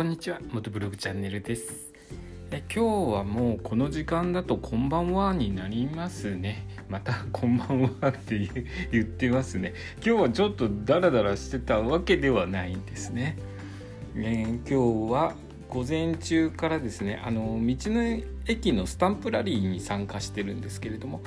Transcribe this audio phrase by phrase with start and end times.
[0.00, 1.92] こんにちは元ブログチャンネルです。
[2.50, 6.66] え今日はもうこの時間だとこんばんはになりますね。
[6.88, 8.48] またこんばんはって
[8.90, 9.74] 言ってますね。
[9.96, 13.36] 今日はちょっとダラダラしてたわけではないんですね、
[14.16, 15.34] えー、今日は
[15.68, 21.20] 午前中からですねあの道の駅のスタンプラリーに参加してるんですけれども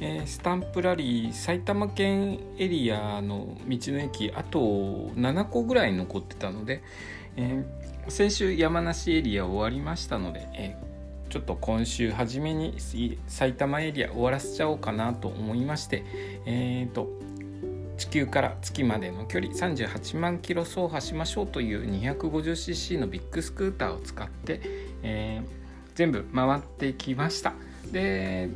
[0.00, 6.82] えー、スタンプラリー埼玉県エリアの道の駅あと7個ぐらい残ってたので、
[7.36, 12.76] えー、先週山梨エリア終わりましたので、えー、ちょっと今週初めに
[13.26, 16.04] 埼玉エリア終わらせちゃおうかなと思いまして
[16.46, 17.08] えっ、と
[17.96, 24.60] 地球から月までの距離38万キロ走破しましょうという 250cc のビッグスクーターを使って、
[25.02, 25.42] え
[25.96, 27.54] 全部回ってきました。
[27.90, 28.50] で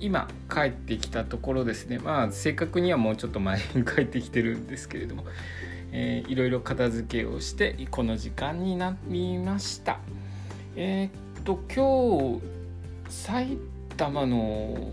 [0.00, 1.98] 今帰ってきたところですね。
[1.98, 5.24] まあ正確にはもうちょっと前に 帰ってきてるんですけれども、
[5.92, 10.00] えー、いろいろ片付けをしてこの時間になりました。
[10.76, 13.58] えー、っと今日埼
[13.96, 14.90] 玉の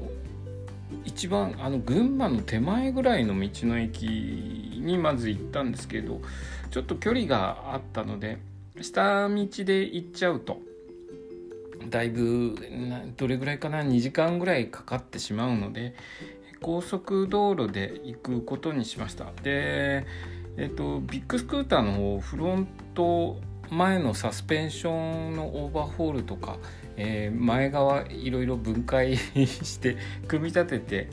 [1.05, 6.21] 一番あの群馬の手前ぐらいの道の駅にまず行ったんですけど
[6.71, 8.37] ちょっと距離があったので
[8.81, 10.66] 下道で行っちゃうと。
[11.89, 12.55] だいぶ
[13.15, 15.95] どれぐらいかな2時間ぐらいかかってしまうので
[16.61, 19.31] 高速道路で行くことにしました。
[19.43, 20.05] で
[20.57, 23.39] えっ、とビッグスクーターの方フロント
[23.69, 26.57] 前のサスペンションのオーバーホールとか、
[26.95, 31.09] えー、前側いろいろ分解 して組み立てて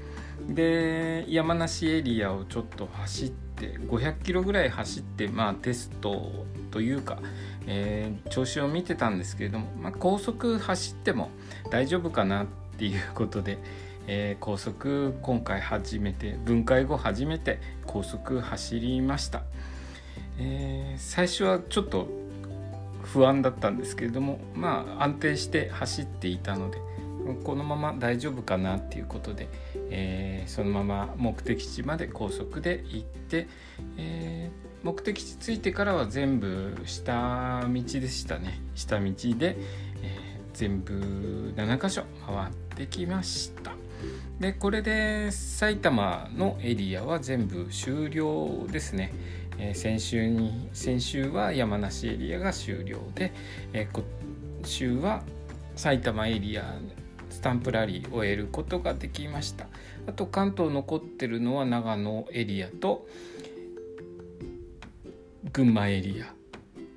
[0.49, 7.19] で山梨エリアをちょっと走って500キロぐらい走ってまあテストというか
[7.67, 11.31] えー、調子を見てたんですけれども、まあ、高速走っても
[11.71, 12.47] 大丈夫かなっ
[12.77, 13.59] ていうことで、
[14.07, 19.43] えー、高速今回初めて分解後初めて高速走りました、
[20.39, 22.09] えー、最初はちょっと
[23.03, 26.79] 不安だったんですけれどもまあ安定して走っていたので
[27.43, 29.49] このまま大丈夫かなっていうことで、
[29.91, 33.49] えー、そのまま目的地まで高速で行って、
[33.97, 38.61] えー目的地着いてからは全部下道でしたね。
[38.75, 39.57] 下道で、
[40.03, 43.73] えー、全部7箇所回ってきました。
[44.39, 49.15] でこれで埼玉のエリアは全部終了ですね、
[49.59, 53.33] えー、先週に先週は山梨エリアが終了で、
[53.73, 54.05] えー、今
[54.65, 55.23] 週は
[55.77, 56.77] 埼玉エリア
[57.35, 59.67] スタンプラリーを終えることができました。
[60.07, 63.09] あと関東残ってるのは長野エリアと、
[65.53, 66.33] 群馬エリア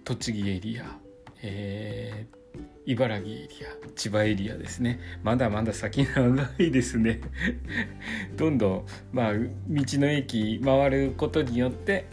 [0.03, 0.97] 栃木エリア、
[1.41, 3.47] えー、茨城エリ
[3.85, 4.99] ア千葉エリアですね。
[5.23, 7.19] まだまだ先長いですね。
[8.37, 12.05] どんどんまあ道の駅回ることによって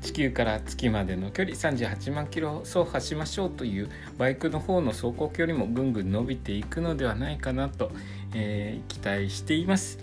[0.00, 7.90] 地球から月までの距離38万キロ走破しましょうというバイクの方の走行距離もぐんぐん伸びていくのではないかなと、
[8.34, 9.98] えー、期待しています。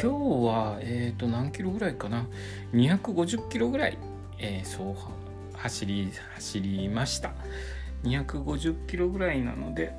[0.00, 2.26] 今日は、えー、と何キロぐらいかな
[2.72, 3.98] ？250キロぐらい、
[4.38, 7.32] えー、そう走り走りました。
[8.04, 9.92] 250キロぐらいなので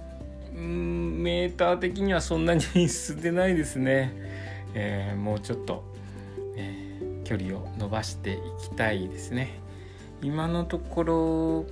[0.56, 4.14] うんメーター的にはそんなに 進んでないですね、
[4.74, 5.84] えー、もうちょっと、
[7.30, 9.60] 距離を伸ばしていきたいですね。
[10.24, 11.66] 今のところ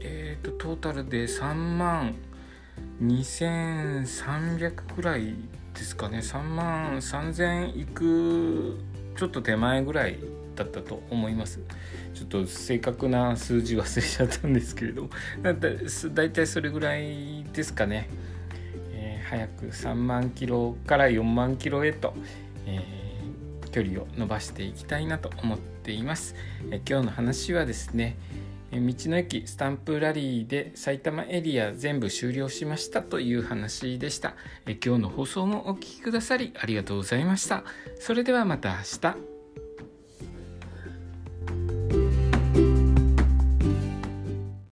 [0.00, 2.14] えっ、ー、とトータルで3万
[3.02, 5.34] 2300くらい
[5.74, 6.18] ですかね。
[6.18, 8.78] 3万3000いく
[9.16, 10.18] ちょっと手前ぐらい
[10.54, 11.58] だったと思います。
[12.14, 15.10] ちょっと正確な数字忘れちゃったんですけれども。
[15.42, 15.50] だ
[16.22, 18.08] いたいそれぐらいですかね、
[18.92, 22.14] えー、早く3万キロから4万キロへと、
[22.66, 23.13] えー、
[23.74, 26.36] 距離を伸ばしていきたいなと思っています、
[26.70, 28.16] え、今日の話はですね
[28.70, 34.34] 道の駅スタンプラリーで埼玉エリア全部終了しましたという話でした。
[34.66, 37.62] え今日の放送もお聴きくださりありがとうございました。
[38.00, 39.33] それではまた明日。